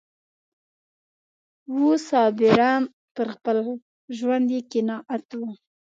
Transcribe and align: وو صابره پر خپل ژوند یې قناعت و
وو 1.75 1.91
صابره 2.09 2.71
پر 3.15 3.27
خپل 3.35 3.57
ژوند 4.17 4.47
یې 4.55 4.59
قناعت 4.71 5.27
و 5.37 5.41